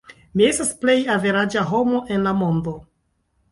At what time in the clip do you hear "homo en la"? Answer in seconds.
1.73-2.35